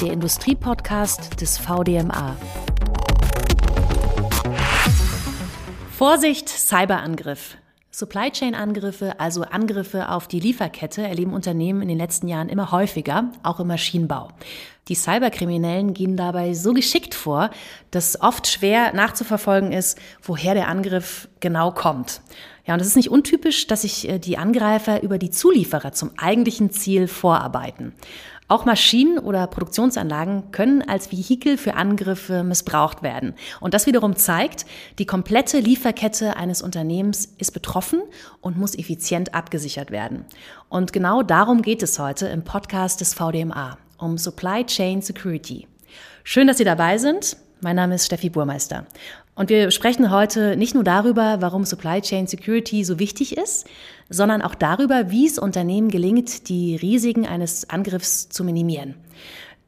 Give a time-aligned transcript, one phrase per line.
[0.00, 2.34] der Industriepodcast des VDMA.
[5.90, 7.58] Vorsicht, Cyberangriff.
[7.90, 12.70] Supply Chain Angriffe, also Angriffe auf die Lieferkette, erleben Unternehmen in den letzten Jahren immer
[12.70, 14.28] häufiger, auch im Maschinenbau.
[14.88, 17.50] Die Cyberkriminellen gehen dabei so geschickt vor,
[17.90, 22.22] dass oft schwer nachzuverfolgen ist, woher der Angriff genau kommt.
[22.64, 26.12] Ja, und es ist nicht untypisch, dass sich äh, die Angreifer über die Zulieferer zum
[26.16, 27.92] eigentlichen Ziel vorarbeiten.
[28.50, 33.34] Auch Maschinen oder Produktionsanlagen können als Vehikel für Angriffe missbraucht werden.
[33.60, 34.66] Und das wiederum zeigt,
[34.98, 38.02] die komplette Lieferkette eines Unternehmens ist betroffen
[38.40, 40.24] und muss effizient abgesichert werden.
[40.68, 45.68] Und genau darum geht es heute im Podcast des VDMA, um Supply Chain Security.
[46.24, 47.36] Schön, dass Sie dabei sind.
[47.60, 48.84] Mein Name ist Steffi Burmeister.
[49.34, 53.66] Und wir sprechen heute nicht nur darüber, warum Supply Chain Security so wichtig ist,
[54.08, 58.96] sondern auch darüber, wie es Unternehmen gelingt, die Risiken eines Angriffs zu minimieren.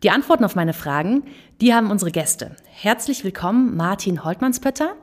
[0.03, 1.23] Die Antworten auf meine Fragen,
[1.61, 2.57] die haben unsere Gäste.
[2.65, 4.97] Herzlich willkommen Martin Holtmannspötter,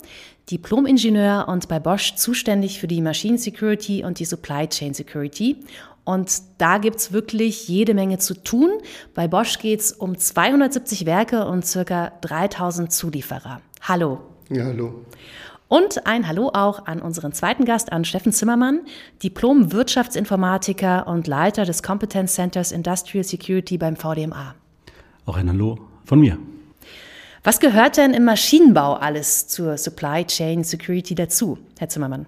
[0.52, 5.58] Diplom-Ingenieur und bei Bosch zuständig für die Machine Security und die Supply Chain Security.
[6.04, 8.72] Und da gibt's wirklich jede Menge zu tun.
[9.14, 13.62] Bei Bosch geht's um 270 Werke und circa 3000 Zulieferer.
[13.82, 14.29] Hallo.
[14.50, 15.06] Ja, hallo.
[15.68, 18.82] Und ein Hallo auch an unseren zweiten Gast, an Steffen Zimmermann,
[19.22, 24.56] Diplom-Wirtschaftsinformatiker und Leiter des Competence Centers Industrial Security beim VDMA.
[25.28, 26.40] Auch ein Hallo von mir.
[27.44, 32.26] Was gehört denn im Maschinenbau alles zur Supply Chain Security dazu, Herr Zimmermann?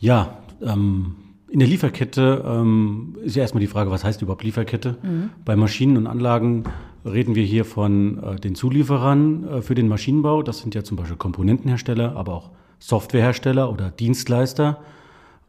[0.00, 1.16] Ja, ähm,
[1.50, 4.96] in der Lieferkette ähm, ist ja erstmal die Frage, was heißt überhaupt Lieferkette?
[5.02, 5.30] Mhm.
[5.44, 6.64] Bei Maschinen und Anlagen
[7.04, 10.42] reden wir hier von äh, den Zulieferern äh, für den Maschinenbau.
[10.42, 14.78] Das sind ja zum Beispiel Komponentenhersteller, aber auch Softwarehersteller oder Dienstleister.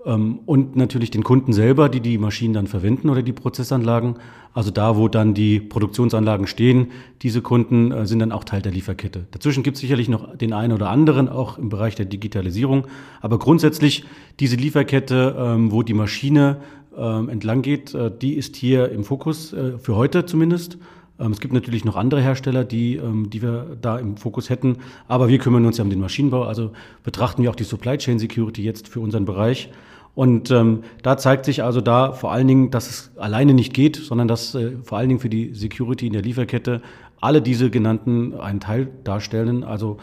[0.05, 4.15] Ähm, und natürlich den Kunden selber, die die Maschinen dann verwenden oder die Prozessanlagen.
[4.53, 6.87] Also da, wo dann die Produktionsanlagen stehen,
[7.21, 9.27] diese Kunden äh, sind dann auch Teil der Lieferkette.
[9.31, 12.87] Dazwischen gibt es sicherlich noch den einen oder anderen, auch im Bereich der Digitalisierung.
[13.21, 14.05] Aber grundsätzlich
[14.39, 16.57] diese Lieferkette, ähm, wo die Maschine
[16.97, 20.77] ähm, entlang geht, die ist hier im Fokus, für heute zumindest.
[21.19, 24.77] Ähm, es gibt natürlich noch andere Hersteller, die, ähm, die wir da im Fokus hätten,
[25.07, 26.71] aber wir kümmern uns ja um den Maschinenbau, also
[27.03, 29.69] betrachten wir auch die Supply Chain Security jetzt für unseren Bereich.
[30.15, 33.95] Und ähm, da zeigt sich also da vor allen Dingen, dass es alleine nicht geht,
[33.95, 36.81] sondern dass äh, vor allen Dingen für die Security in der Lieferkette
[37.21, 39.63] alle diese genannten einen Teil darstellen.
[39.63, 39.97] Also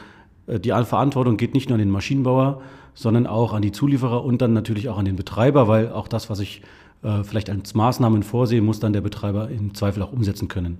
[0.46, 2.62] äh, die Verantwortung geht nicht nur an den Maschinenbauer,
[2.94, 6.30] sondern auch an die Zulieferer und dann natürlich auch an den Betreiber, weil auch das,
[6.30, 6.62] was ich
[7.02, 10.78] äh, vielleicht als Maßnahmen vorsehen, muss dann der Betreiber im Zweifel auch umsetzen können.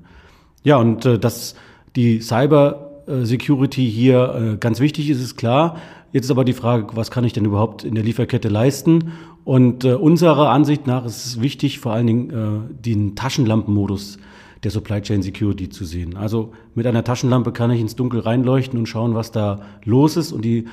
[0.67, 1.55] Ja, und äh, dass
[1.95, 5.77] die Cyber äh, Security hier äh, ganz wichtig ist, ist klar.
[6.11, 9.13] Jetzt ist aber die Frage, was kann ich denn überhaupt in der Lieferkette leisten?
[9.45, 14.19] Und äh, unserer Ansicht nach ist es wichtig, vor allen Dingen äh, den Taschenlampenmodus
[14.65, 16.17] der Supply Chain Security zu sehen.
[16.17, 20.33] Also mit einer Taschenlampe kann ich ins Dunkel reinleuchten und schauen, was da los ist.
[20.33, 20.67] Und die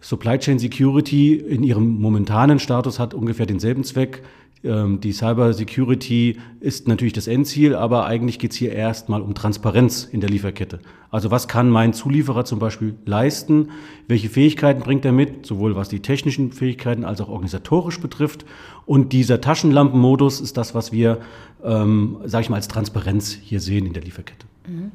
[0.00, 4.22] Supply Chain Security in ihrem momentanen Status hat ungefähr denselben Zweck.
[4.64, 9.34] Ähm, die Cyber Security ist natürlich das Endziel, aber eigentlich geht es hier erstmal um
[9.34, 10.80] Transparenz in der Lieferkette.
[11.10, 13.70] Also was kann mein Zulieferer zum Beispiel leisten?
[14.08, 18.44] Welche Fähigkeiten bringt er mit, sowohl was die technischen Fähigkeiten als auch organisatorisch betrifft?
[18.86, 21.20] Und dieser Taschenlampenmodus ist das, was wir,
[21.62, 24.46] ähm, sage ich mal, als Transparenz hier sehen in der Lieferkette.
[24.66, 24.92] Mhm.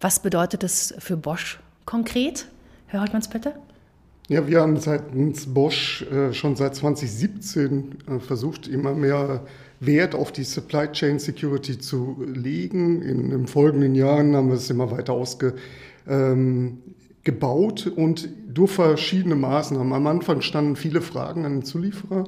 [0.00, 2.48] Was bedeutet das für Bosch konkret,
[2.86, 3.54] Herr Holtmannspetter?
[4.28, 9.44] Ja, wir haben seitens Bosch äh, schon seit 2017 äh, versucht, immer mehr
[9.78, 13.02] Wert auf die Supply Chain Security zu legen.
[13.02, 15.56] In den folgenden Jahren haben wir es immer weiter ausgebaut
[16.08, 16.82] ähm,
[17.94, 19.92] und durch verschiedene Maßnahmen.
[19.92, 22.24] Am Anfang standen viele Fragen an den Zulieferer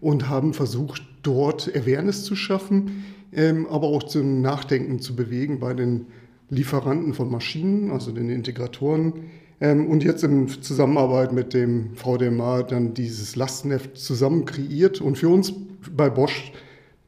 [0.00, 5.74] und haben versucht, dort Awareness zu schaffen, ähm, aber auch zum Nachdenken zu bewegen bei
[5.74, 6.06] den
[6.48, 9.14] Lieferanten von Maschinen, also den Integratoren
[9.60, 15.02] und jetzt in Zusammenarbeit mit dem VDMA dann dieses Lastenheft zusammen kreiert.
[15.02, 15.52] Und für uns
[15.94, 16.52] bei Bosch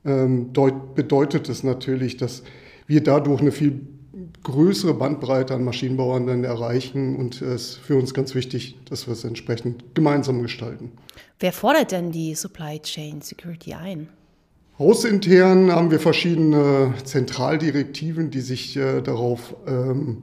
[0.05, 0.53] ähm,
[0.95, 2.43] bedeutet es natürlich, dass
[2.87, 3.81] wir dadurch eine viel
[4.43, 9.13] größere Bandbreite an Maschinenbauern dann erreichen und es ist für uns ganz wichtig, dass wir
[9.13, 10.93] es entsprechend gemeinsam gestalten.
[11.39, 14.09] Wer fordert denn die Supply Chain Security ein?
[14.79, 20.23] Hausintern haben wir verschiedene Zentraldirektiven, die sich äh, darauf ähm,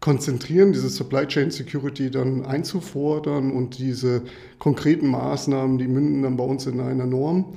[0.00, 4.22] konzentrieren, diese Supply Chain Security dann einzufordern und diese
[4.58, 7.54] konkreten Maßnahmen, die münden dann bei uns in einer Norm.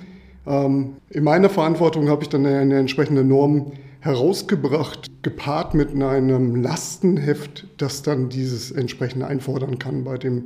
[0.47, 7.67] Ähm, in meiner Verantwortung habe ich dann eine entsprechende Norm herausgebracht, gepaart mit einem Lastenheft,
[7.77, 10.45] das dann dieses entsprechende einfordern kann bei dem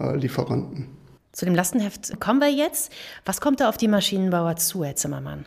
[0.00, 0.88] äh, Lieferanten.
[1.32, 2.90] Zu dem Lastenheft kommen wir jetzt.
[3.24, 5.46] Was kommt da auf die Maschinenbauer zu, Herr Zimmermann?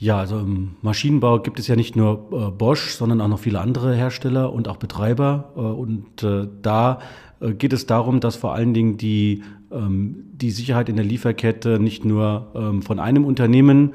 [0.00, 3.60] Ja, also im Maschinenbau gibt es ja nicht nur äh, Bosch, sondern auch noch viele
[3.60, 5.52] andere Hersteller und auch Betreiber.
[5.54, 7.00] Äh, und äh, da
[7.40, 11.78] äh, geht es darum, dass vor allen Dingen die, ähm, die Sicherheit in der Lieferkette
[11.78, 13.92] nicht nur ähm, von einem Unternehmen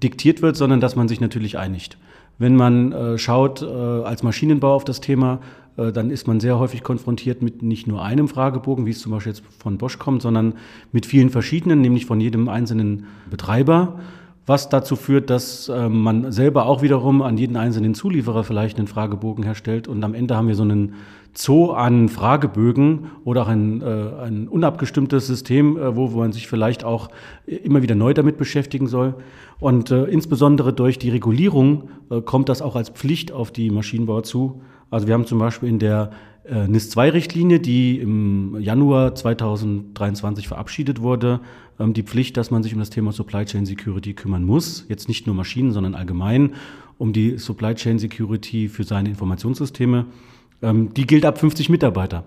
[0.00, 1.98] diktiert wird, sondern dass man sich natürlich einigt.
[2.38, 5.40] Wenn man äh, schaut äh, als Maschinenbau auf das Thema,
[5.76, 9.30] dann ist man sehr häufig konfrontiert mit nicht nur einem Fragebogen, wie es zum Beispiel
[9.30, 10.54] jetzt von Bosch kommt, sondern
[10.90, 14.00] mit vielen verschiedenen, nämlich von jedem einzelnen Betreiber
[14.48, 18.88] was dazu führt, dass äh, man selber auch wiederum an jeden einzelnen Zulieferer vielleicht einen
[18.88, 20.94] Fragebogen herstellt und am Ende haben wir so einen
[21.34, 23.84] Zoo an Fragebögen oder auch ein, äh,
[24.24, 27.10] ein unabgestimmtes System, äh, wo, man sich vielleicht auch
[27.46, 29.14] immer wieder neu damit beschäftigen soll.
[29.60, 34.22] Und äh, insbesondere durch die Regulierung äh, kommt das auch als Pflicht auf die Maschinenbauer
[34.22, 34.62] zu.
[34.90, 36.10] Also wir haben zum Beispiel in der
[36.44, 41.40] äh, NIS-2-Richtlinie, die im Januar 2023 verabschiedet wurde,
[41.78, 44.86] ähm, die Pflicht, dass man sich um das Thema Supply Chain Security kümmern muss.
[44.88, 46.54] Jetzt nicht nur Maschinen, sondern allgemein
[46.98, 50.06] um die Supply Chain Security für seine Informationssysteme.
[50.62, 52.24] Ähm, die gilt ab 50 Mitarbeiter.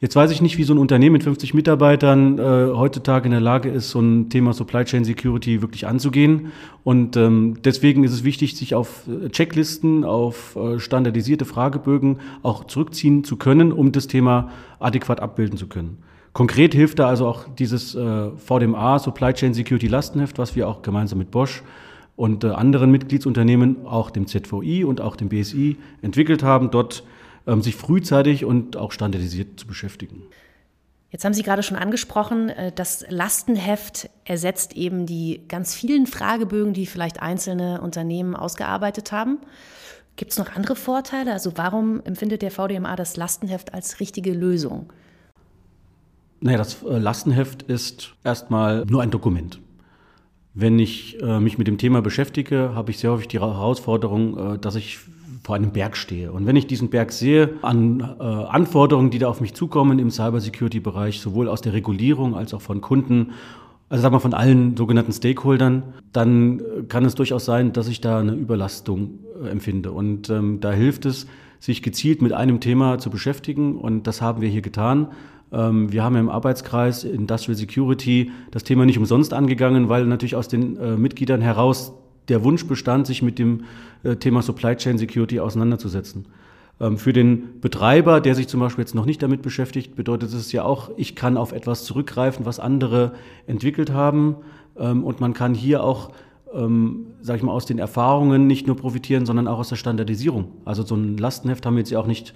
[0.00, 3.40] Jetzt weiß ich nicht, wie so ein Unternehmen mit 50 Mitarbeitern äh, heutzutage in der
[3.40, 6.52] Lage ist, so ein Thema Supply Chain Security wirklich anzugehen.
[6.84, 12.64] Und ähm, deswegen ist es wichtig, sich auf äh, Checklisten, auf äh, standardisierte Fragebögen auch
[12.64, 15.98] zurückziehen zu können, um das Thema adäquat abbilden zu können.
[16.38, 20.82] Konkret hilft da also auch dieses äh, VDMA Supply Chain Security Lastenheft, was wir auch
[20.82, 21.64] gemeinsam mit Bosch
[22.14, 26.70] und äh, anderen Mitgliedsunternehmen, auch dem ZVI und auch dem BSI entwickelt haben.
[26.70, 27.02] Dort
[27.48, 30.22] ähm, sich frühzeitig und auch standardisiert zu beschäftigen.
[31.10, 36.72] Jetzt haben Sie gerade schon angesprochen, äh, das Lastenheft ersetzt eben die ganz vielen Fragebögen,
[36.72, 39.38] die vielleicht einzelne Unternehmen ausgearbeitet haben.
[40.14, 41.32] Gibt es noch andere Vorteile?
[41.32, 44.92] Also warum empfindet der VDMA das Lastenheft als richtige Lösung?
[46.40, 49.60] Naja, das äh, Lastenheft ist erstmal nur ein Dokument.
[50.54, 54.58] Wenn ich äh, mich mit dem Thema beschäftige, habe ich sehr häufig die Herausforderung, äh,
[54.58, 54.98] dass ich
[55.42, 56.32] vor einem Berg stehe.
[56.32, 60.10] Und wenn ich diesen Berg sehe an äh, Anforderungen, die da auf mich zukommen im
[60.10, 63.32] Cybersecurity-Bereich, sowohl aus der Regulierung als auch von Kunden,
[63.88, 68.00] also sagen wir von allen sogenannten Stakeholdern, dann äh, kann es durchaus sein, dass ich
[68.00, 69.92] da eine Überlastung äh, empfinde.
[69.92, 71.26] Und ähm, da hilft es,
[71.60, 73.76] sich gezielt mit einem Thema zu beschäftigen.
[73.76, 75.08] Und das haben wir hier getan.
[75.52, 80.48] Ähm, wir haben im Arbeitskreis Industrial Security das Thema nicht umsonst angegangen, weil natürlich aus
[80.48, 81.92] den äh, Mitgliedern heraus
[82.28, 83.64] der Wunsch bestand, sich mit dem
[84.02, 86.26] äh, Thema Supply Chain Security auseinanderzusetzen.
[86.80, 90.52] Ähm, für den Betreiber, der sich zum Beispiel jetzt noch nicht damit beschäftigt, bedeutet es
[90.52, 93.12] ja auch, ich kann auf etwas zurückgreifen, was andere
[93.46, 94.36] entwickelt haben.
[94.76, 96.10] Ähm, und man kann hier auch,
[96.54, 100.52] ähm, sage ich mal, aus den Erfahrungen nicht nur profitieren, sondern auch aus der Standardisierung.
[100.64, 102.34] Also so ein Lastenheft haben wir jetzt ja auch nicht,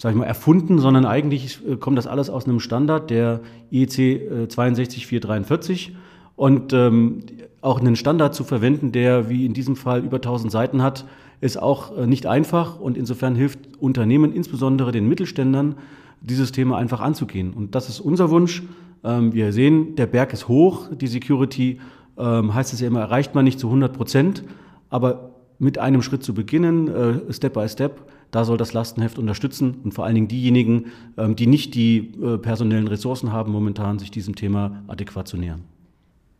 [0.00, 3.98] sage ich mal, erfunden, sondern eigentlich äh, kommt das alles aus einem Standard, der IEC
[3.98, 5.94] äh, 62443.
[6.36, 7.18] Und ähm,
[7.60, 11.04] auch einen Standard zu verwenden, der wie in diesem Fall über 1000 Seiten hat,
[11.42, 15.74] ist auch äh, nicht einfach und insofern hilft Unternehmen, insbesondere den Mittelständern,
[16.22, 17.52] dieses Thema einfach anzugehen.
[17.52, 18.62] Und das ist unser Wunsch.
[19.04, 21.78] Ähm, wir sehen, der Berg ist hoch, die Security
[22.16, 24.44] ähm, heißt es ja immer, erreicht man nicht zu 100 Prozent,
[24.88, 28.00] aber mit einem Schritt zu beginnen, äh, Step by Step,
[28.30, 30.86] da soll das Lastenheft unterstützen und vor allen Dingen diejenigen,
[31.16, 35.62] ähm, die nicht die äh, personellen Ressourcen haben, momentan sich diesem Thema adäquat zu nähern.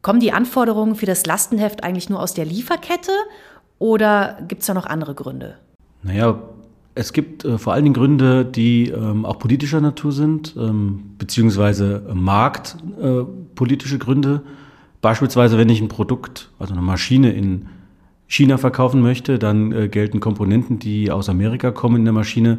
[0.02, 3.12] Kommen die Anforderungen für das Lastenheft eigentlich nur aus der Lieferkette
[3.78, 5.56] oder gibt es da noch andere Gründe?
[6.02, 6.40] Naja,
[6.94, 12.02] es gibt äh, vor allen Dingen Gründe, die ähm, auch politischer Natur sind, ähm, beziehungsweise
[12.12, 14.42] marktpolitische äh, Gründe.
[15.00, 17.66] Beispielsweise, wenn ich ein Produkt, also eine Maschine in
[18.30, 22.58] China verkaufen möchte, dann äh, gelten Komponenten, die aus Amerika kommen in der Maschine,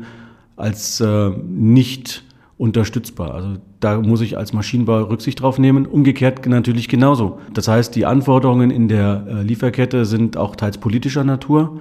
[0.58, 2.26] als äh, nicht
[2.58, 3.34] unterstützbar.
[3.34, 5.86] Also da muss ich als Maschinenbauer Rücksicht drauf nehmen.
[5.86, 7.40] Umgekehrt natürlich genauso.
[7.54, 11.80] Das heißt, die Anforderungen in der äh, Lieferkette sind auch teils politischer Natur.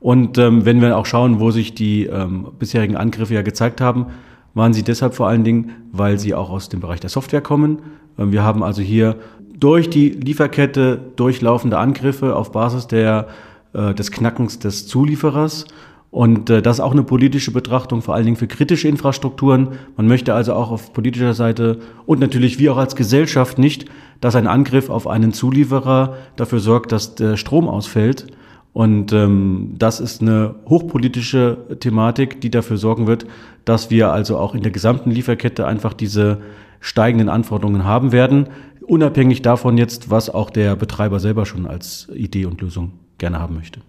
[0.00, 4.06] Und ähm, wenn wir auch schauen, wo sich die ähm, bisherigen Angriffe ja gezeigt haben,
[4.54, 7.78] waren sie deshalb vor allen Dingen, weil sie auch aus dem Bereich der Software kommen.
[8.18, 9.16] Ähm, wir haben also hier
[9.60, 13.28] durch die Lieferkette durchlaufende Angriffe auf Basis der,
[13.72, 15.66] äh, des Knackens des Zulieferers
[16.10, 19.68] und äh, das ist auch eine politische Betrachtung, vor allen Dingen für kritische Infrastrukturen.
[19.96, 23.86] Man möchte also auch auf politischer Seite und natürlich wir auch als Gesellschaft nicht,
[24.20, 28.26] dass ein Angriff auf einen Zulieferer dafür sorgt, dass der Strom ausfällt.
[28.72, 33.26] Und ähm, das ist eine hochpolitische Thematik, die dafür sorgen wird,
[33.64, 36.38] dass wir also auch in der gesamten Lieferkette einfach diese
[36.80, 38.48] steigenden Anforderungen haben werden,
[38.90, 43.54] unabhängig davon jetzt, was auch der Betreiber selber schon als Idee und Lösung gerne haben
[43.54, 43.80] möchte.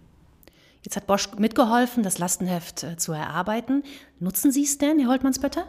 [0.84, 3.84] Jetzt hat Bosch mitgeholfen, das Lastenheft äh, zu erarbeiten.
[4.20, 5.65] Nutzen Sie es denn, Herr Holtmannsbötter?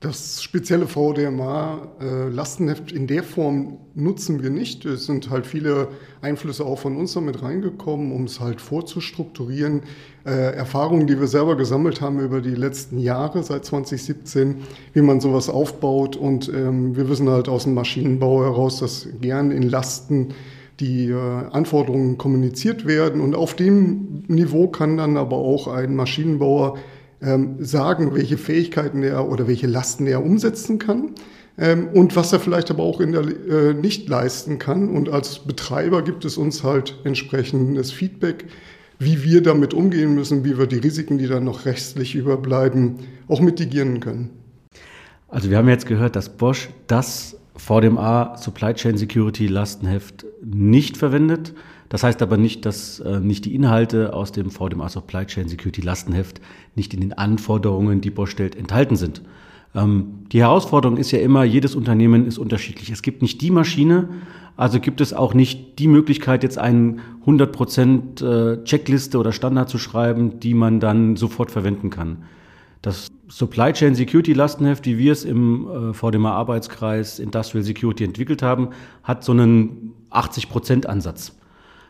[0.00, 4.84] Das spezielle VDMA-Lastenheft äh, in der Form nutzen wir nicht.
[4.84, 5.88] Es sind halt viele
[6.20, 9.84] Einflüsse auch von uns damit reingekommen, um es halt vorzustrukturieren.
[10.26, 14.56] Äh, Erfahrungen, die wir selber gesammelt haben über die letzten Jahre, seit 2017,
[14.92, 16.14] wie man sowas aufbaut.
[16.14, 20.34] Und ähm, wir wissen halt aus dem Maschinenbau heraus, dass gern in Lasten
[20.78, 21.16] die äh,
[21.52, 23.22] Anforderungen kommuniziert werden.
[23.22, 26.76] Und auf dem Niveau kann dann aber auch ein Maschinenbauer
[27.22, 31.12] ähm, sagen, welche Fähigkeiten er oder welche Lasten er umsetzen kann
[31.58, 34.88] ähm, und was er vielleicht aber auch in der, äh, nicht leisten kann.
[34.90, 38.46] Und als Betreiber gibt es uns halt entsprechendes Feedback,
[38.98, 42.96] wie wir damit umgehen müssen, wie wir die Risiken, die dann noch restlich überbleiben,
[43.28, 44.30] auch mitigieren können.
[45.28, 51.54] Also wir haben jetzt gehört, dass Bosch das VDMA Supply Chain Security Lastenheft nicht verwendet.
[51.88, 55.80] Das heißt aber nicht, dass äh, nicht die Inhalte aus dem VDMA Supply Chain Security
[55.80, 56.40] Lastenheft
[56.74, 59.22] nicht in den Anforderungen, die Bosch stellt, enthalten sind.
[59.74, 62.90] Ähm, die Herausforderung ist ja immer, jedes Unternehmen ist unterschiedlich.
[62.90, 64.08] Es gibt nicht die Maschine,
[64.56, 69.78] also gibt es auch nicht die Möglichkeit, jetzt einen 100% äh, Checkliste oder Standard zu
[69.78, 72.24] schreiben, die man dann sofort verwenden kann.
[72.80, 78.42] Das Supply Chain Security Lastenheft, wie wir es im äh, VDMA Arbeitskreis Industrial Security entwickelt
[78.42, 78.70] haben,
[79.02, 81.36] hat so einen 80% Ansatz.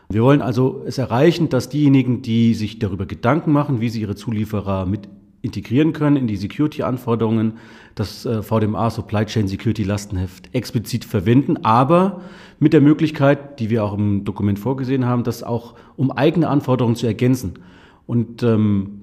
[0.09, 4.15] Wir wollen also es erreichen, dass diejenigen, die sich darüber Gedanken machen, wie sie ihre
[4.15, 5.09] Zulieferer mit
[5.41, 7.53] integrieren können in die Security-Anforderungen,
[7.95, 12.21] das äh, VDMA Supply Chain Security Lastenheft explizit verwenden, aber
[12.59, 16.95] mit der Möglichkeit, die wir auch im Dokument vorgesehen haben, das auch um eigene Anforderungen
[16.95, 17.59] zu ergänzen.
[18.07, 18.96] Und ähm,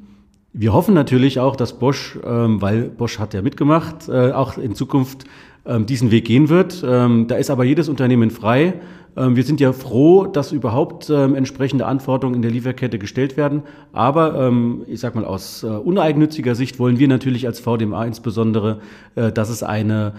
[0.55, 4.75] wir hoffen natürlich auch, dass Bosch, ähm, weil Bosch hat ja mitgemacht, äh, auch in
[4.75, 5.25] Zukunft
[5.67, 6.85] ähm, diesen Weg gehen wird.
[6.87, 8.75] Ähm, da ist aber jedes Unternehmen frei,
[9.17, 13.63] ähm, wir sind ja froh, dass überhaupt ähm, entsprechende Anforderungen in der Lieferkette gestellt werden.
[13.93, 18.81] Aber ähm, ich sage mal aus äh, uneigennütziger Sicht wollen wir natürlich als VDMA insbesondere,
[19.17, 20.15] äh, dass es eine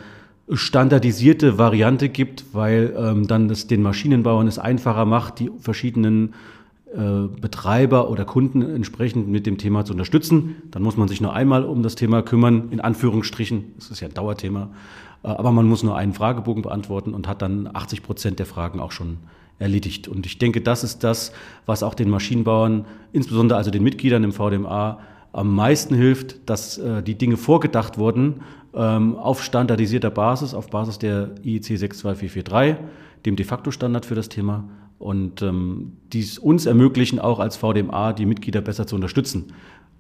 [0.50, 6.36] standardisierte Variante gibt, weil dann es den Maschinenbauern es einfacher macht, die verschiedenen
[6.94, 10.56] Betreiber oder Kunden entsprechend mit dem Thema zu unterstützen.
[10.72, 13.74] Dann muss man sich nur einmal um das Thema kümmern, in Anführungsstrichen.
[13.78, 14.70] Das ist ja ein Dauerthema.
[15.26, 18.80] Äh, aber man muss nur einen Fragebogen beantworten und hat dann 80 Prozent der Fragen
[18.80, 19.18] auch schon
[19.58, 20.08] erledigt.
[20.08, 21.32] Und ich denke, das ist das,
[21.66, 25.00] was auch den Maschinenbauern, insbesondere also den Mitgliedern im VDMA,
[25.32, 28.42] am meisten hilft, dass äh, die Dinge vorgedacht wurden
[28.74, 32.78] ähm, auf standardisierter Basis, auf Basis der IEC 62443,
[33.26, 34.66] dem de facto Standard für das Thema.
[34.98, 39.52] Und ähm, dies uns ermöglichen, auch als VDMA die Mitglieder besser zu unterstützen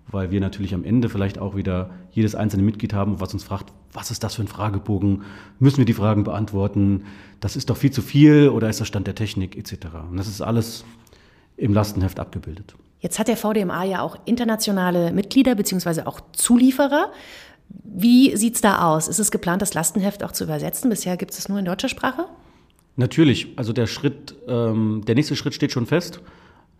[0.07, 3.71] weil wir natürlich am Ende vielleicht auch wieder jedes einzelne Mitglied haben, was uns fragt,
[3.91, 5.23] was ist das für ein Fragebogen?
[5.59, 7.05] Müssen wir die Fragen beantworten?
[7.39, 9.87] Das ist doch viel zu viel oder ist das Stand der Technik etc.
[10.09, 10.85] Und das ist alles
[11.57, 12.75] im Lastenheft abgebildet.
[12.99, 16.03] Jetzt hat der VDMA ja auch internationale Mitglieder bzw.
[16.03, 17.11] auch Zulieferer.
[17.83, 19.07] Wie sieht es da aus?
[19.07, 20.89] Ist es geplant, das Lastenheft auch zu übersetzen?
[20.89, 22.25] Bisher gibt es es nur in deutscher Sprache?
[22.95, 23.53] Natürlich.
[23.57, 26.21] Also der Schritt, ähm, der nächste Schritt steht schon fest.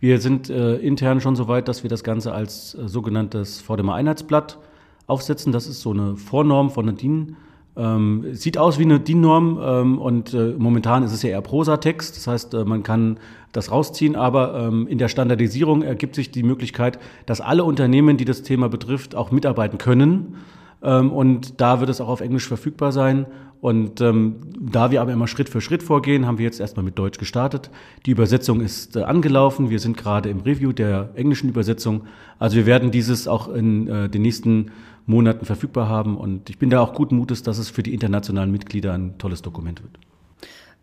[0.00, 4.58] Wir sind äh, intern schon so weit, dass wir das Ganze als äh, sogenanntes VDMA-Einheitsblatt
[5.06, 5.52] aufsetzen.
[5.52, 7.36] Das ist so eine Vornorm von der DIN.
[7.78, 12.16] Ähm, sieht aus wie eine DIN-Norm ähm, und äh, momentan ist es ja eher Prosatext.
[12.16, 13.18] Das heißt, äh, man kann
[13.52, 18.24] das rausziehen, aber ähm, in der Standardisierung ergibt sich die Möglichkeit, dass alle Unternehmen, die
[18.24, 20.36] das Thema betrifft, auch mitarbeiten können.
[20.82, 23.26] Ähm, und da wird es auch auf Englisch verfügbar sein.
[23.60, 26.98] Und ähm, da wir aber immer Schritt für Schritt vorgehen, haben wir jetzt erstmal mit
[26.98, 27.70] Deutsch gestartet.
[28.04, 29.70] Die Übersetzung ist äh, angelaufen.
[29.70, 32.02] Wir sind gerade im Review der englischen Übersetzung.
[32.38, 34.70] Also wir werden dieses auch in äh, den nächsten
[35.06, 36.16] Monaten verfügbar haben.
[36.16, 39.42] Und ich bin da auch guten Mutes, dass es für die internationalen Mitglieder ein tolles
[39.42, 39.98] Dokument wird.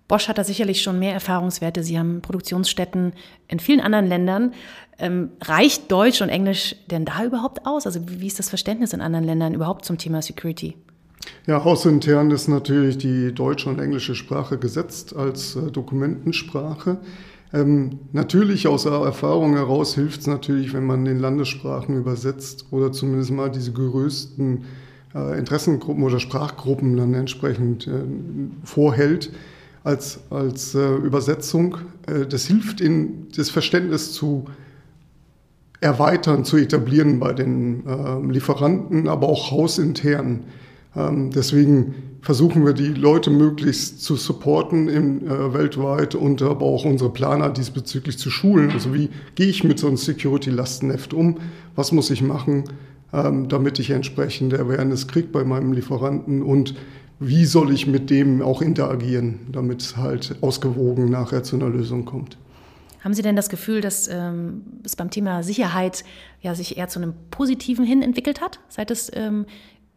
[0.08, 1.84] Bosch hat da sicherlich schon mehr Erfahrungswerte.
[1.84, 3.14] Sie haben Produktionsstätten
[3.48, 4.54] in vielen anderen Ländern.
[5.00, 7.86] Ähm, reicht Deutsch und Englisch denn da überhaupt aus?
[7.86, 10.76] Also wie ist das Verständnis in anderen Ländern überhaupt zum Thema Security?
[11.48, 16.98] Ja, hausintern ist natürlich die deutsche und englische Sprache gesetzt als äh, Dokumentensprache.
[17.54, 23.32] Ähm, natürlich aus Erfahrung heraus hilft es natürlich, wenn man den Landessprachen übersetzt oder zumindest
[23.32, 24.66] mal diese größten
[25.14, 28.04] äh, Interessengruppen oder Sprachgruppen dann entsprechend äh,
[28.64, 29.32] vorhält
[29.84, 31.78] als, als äh, Übersetzung.
[32.08, 34.46] Äh, das hilft, in das Verständnis zu
[35.82, 40.46] erweitern, zu etablieren bei den äh, Lieferanten, aber auch hausintern.
[40.96, 46.86] Ähm, deswegen versuchen wir die Leute möglichst zu supporten im, äh, weltweit und aber auch
[46.86, 48.72] unsere Planer diesbezüglich zu schulen.
[48.72, 51.38] Also wie gehe ich mit so einem Security-Lastenheft um?
[51.76, 52.64] Was muss ich machen,
[53.12, 56.76] ähm, damit ich entsprechend Awareness kriege bei meinem Lieferanten und
[57.28, 62.06] wie soll ich mit dem auch interagieren, damit es halt ausgewogen nachher zu einer Lösung
[62.06, 62.38] kommt.
[63.02, 66.06] Haben Sie denn das Gefühl, dass ähm, es beim Thema Sicherheit
[66.42, 69.46] ja sich eher zu einem Positiven hin entwickelt hat, seit es ähm,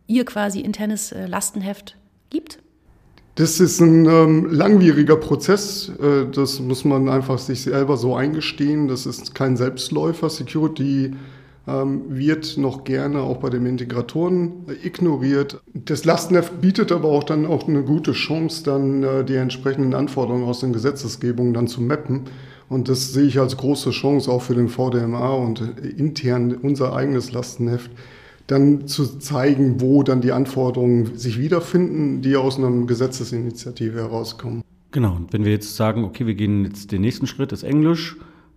[0.07, 1.97] ihr quasi internes äh, Lastenheft
[2.31, 2.59] gibt?
[3.37, 5.93] Das ist ein ähm, langwieriger Prozess.
[6.01, 8.89] Äh, das muss man einfach sich selber so eingestehen.
[8.89, 10.31] Das ist kein Selbstläufer.
[10.31, 11.15] Security
[11.67, 15.61] wird noch gerne auch bei den Integratoren ignoriert.
[15.75, 20.45] Das Lastenheft bietet aber auch dann auch eine gute Chance, dann äh, die entsprechenden Anforderungen
[20.45, 22.23] aus den Gesetzesgebungen dann zu mappen.
[22.69, 26.95] Und das sehe ich als große Chance auch für den VDMA und äh, intern unser
[26.95, 27.91] eigenes Lastenheft,
[28.47, 34.63] dann zu zeigen, wo dann die Anforderungen sich wiederfinden, die aus einer Gesetzesinitiative herauskommen.
[34.93, 38.17] Genau, und wenn wir jetzt sagen, okay, wir gehen jetzt den nächsten Schritt, ist Englisch,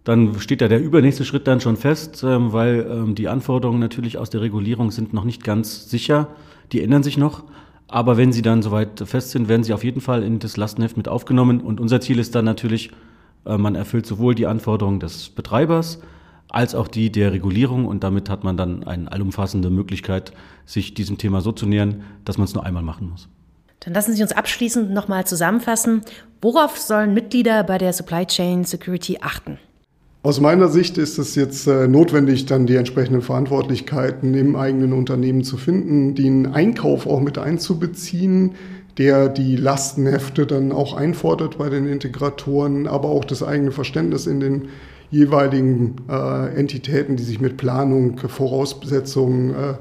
[0.10, 4.18] dann steht da der übernächste Schritt dann schon fest, ähm, weil ähm, die Anforderungen natürlich
[4.18, 6.30] aus der Regulierung sind noch nicht ganz sicher,
[6.72, 7.44] die ändern sich noch.
[7.88, 10.98] Aber wenn sie dann soweit fest sind, werden sie auf jeden Fall in das Lastenheft
[10.98, 11.62] mit aufgenommen.
[11.62, 12.90] Und unser Ziel ist dann natürlich,
[13.46, 16.00] äh, man erfüllt sowohl die Anforderungen des Betreibers
[16.50, 20.34] als auch die der Regulierung und damit hat man dann eine allumfassende Möglichkeit,
[20.66, 23.28] sich diesem Thema so zu nähern, dass man es nur einmal machen muss.
[23.82, 26.02] Dann lassen Sie uns abschließend nochmal zusammenfassen.
[26.42, 29.60] Worauf sollen Mitglieder bei der Supply Chain Security achten?
[30.22, 35.46] Aus meiner Sicht ist es jetzt äh, notwendig, dann die entsprechenden Verantwortlichkeiten im eigenen Unternehmen
[35.46, 38.56] zu finden, den Einkauf auch mit einzubeziehen,
[38.98, 44.42] der die Lastenhefte dann auch einfordert bei den Integratoren, aber auch das eigene Verständnis in
[44.42, 44.68] den
[45.10, 49.74] jeweiligen äh, Entitäten, die sich mit Planung, Voraussetzungen, äh,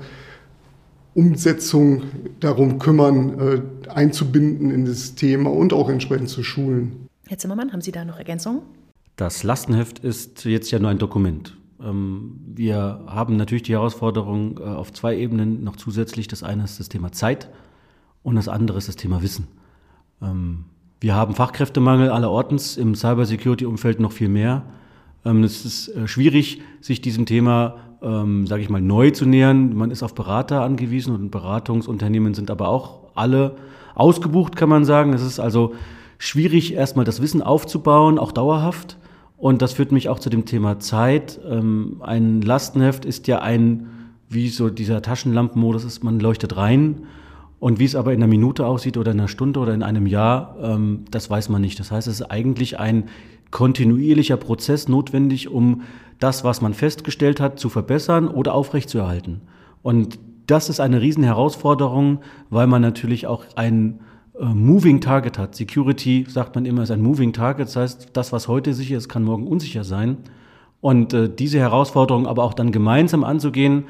[1.15, 2.03] Umsetzung
[2.39, 3.41] darum kümmern,
[3.89, 7.09] äh, einzubinden in das Thema und auch entsprechend zu schulen.
[7.27, 8.61] Herr Zimmermann, haben Sie da noch Ergänzungen?
[9.19, 11.57] Das Lastenheft ist jetzt ja nur ein Dokument.
[11.83, 16.29] Ähm, wir haben natürlich die Herausforderung äh, auf zwei Ebenen noch zusätzlich.
[16.29, 17.51] Das eine ist das Thema Zeit
[18.23, 19.49] und das andere ist das Thema Wissen.
[20.23, 20.67] Ähm,
[21.01, 24.63] wir haben Fachkräftemangel aller Ortens, im Cybersecurity-Umfeld noch viel mehr.
[25.25, 29.75] Ähm, es ist äh, schwierig, sich diesem Thema, sage ich mal, neu zu nähern.
[29.75, 33.57] Man ist auf Berater angewiesen und Beratungsunternehmen sind aber auch alle
[33.97, 35.13] ausgebucht, kann man sagen.
[35.15, 35.75] Es ist also
[36.17, 38.99] schwierig, erstmal das Wissen aufzubauen, auch dauerhaft.
[39.39, 41.41] Und das führt mich auch zu dem Thema Zeit.
[41.49, 43.87] Ähm, ein Lastenheft ist ja ein,
[44.29, 47.07] wie so dieser Taschenlampenmodus ist, man leuchtet rein.
[47.61, 50.07] Und wie es aber in einer Minute aussieht oder in einer Stunde oder in einem
[50.07, 51.79] Jahr, ähm, das weiß man nicht.
[51.79, 53.05] Das heißt, es ist eigentlich ein
[53.51, 55.83] kontinuierlicher Prozess notwendig, um
[56.19, 59.41] das, was man festgestellt hat, zu verbessern oder aufrechtzuerhalten.
[59.83, 62.21] Und das ist eine Riesenherausforderung,
[62.51, 64.08] weil man natürlich auch ein äh,
[64.41, 65.55] Moving Target hat.
[65.55, 67.67] Security, sagt man immer, ist ein Moving Target.
[67.67, 70.19] Das heißt, das, was heute sicher ist, kann morgen unsicher sein.
[70.81, 73.85] Und äh, diese Herausforderung aber auch dann gemeinsam anzugehen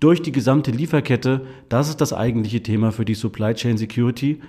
[0.00, 4.40] durch die gesamte Lieferkette, das ist das eigentliche Thema für die Supply Chain Security.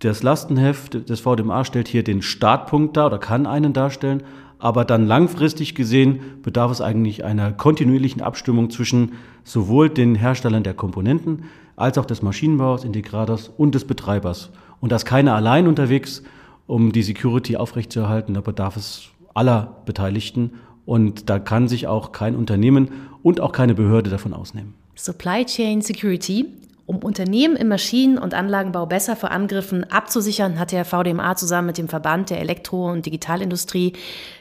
[0.00, 4.22] Das Lastenheft des VDMA stellt hier den Startpunkt dar oder kann einen darstellen,
[4.58, 9.12] aber dann langfristig gesehen bedarf es eigentlich einer kontinuierlichen Abstimmung zwischen
[9.44, 11.44] sowohl den Herstellern der Komponenten
[11.76, 14.50] als auch des Maschinenbaus, Integrators und des Betreibers.
[14.82, 16.24] Und da ist keiner allein unterwegs,
[16.66, 18.34] um die Security aufrechtzuerhalten.
[18.34, 20.54] Da bedarf es aller Beteiligten.
[20.84, 22.90] Und da kann sich auch kein Unternehmen
[23.22, 24.74] und auch keine Behörde davon ausnehmen.
[24.96, 26.46] Supply Chain Security.
[26.84, 31.78] Um Unternehmen im Maschinen- und Anlagenbau besser vor Angriffen abzusichern, hat der VDMA zusammen mit
[31.78, 33.92] dem Verband der Elektro- und Digitalindustrie,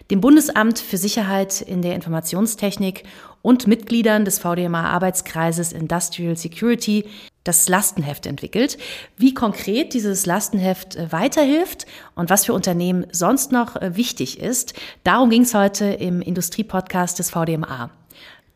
[0.09, 3.03] dem Bundesamt für Sicherheit in der Informationstechnik
[3.43, 7.05] und Mitgliedern des VDMA-Arbeitskreises Industrial Security
[7.43, 8.77] das Lastenheft entwickelt.
[9.17, 14.73] Wie konkret dieses Lastenheft äh, weiterhilft und was für Unternehmen sonst noch äh, wichtig ist,
[15.03, 17.89] darum ging es heute im Industriepodcast des VDMA.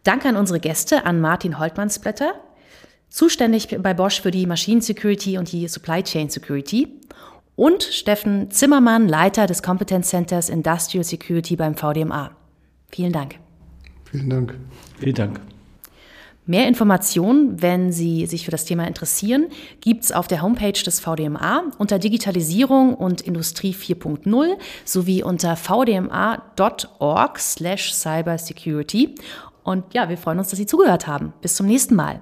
[0.04, 2.36] Danke an unsere Gäste, an Martin Holtmannsblätter,
[3.10, 6.88] zuständig bei Bosch für die Maschinen-Security und die Supply Chain Security
[7.56, 12.32] und Steffen Zimmermann, Leiter des Competence Centers Industrial Security beim VDMA.
[12.90, 13.40] Vielen Dank.
[14.12, 14.56] Vielen Dank.
[15.00, 15.55] Vielen Dank.
[16.48, 19.48] Mehr Informationen, wenn Sie sich für das Thema interessieren,
[19.82, 27.94] gibt's auf der Homepage des VDMA unter Digitalisierung und Industrie 4.0 sowie unter vdma.org slash
[27.94, 29.16] cybersecurity.
[29.64, 31.34] Und ja, wir freuen uns, dass Sie zugehört haben.
[31.42, 32.22] Bis zum nächsten Mal.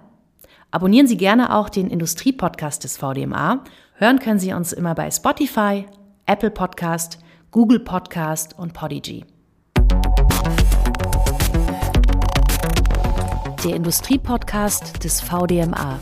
[0.71, 3.63] Abonnieren Sie gerne auch den Industriepodcast des VDMA.
[3.95, 5.85] Hören können Sie uns immer bei Spotify,
[6.25, 7.19] Apple Podcast,
[7.51, 9.25] Google Podcast und Podigy.
[13.63, 15.99] Der Industriepodcast des VDMA.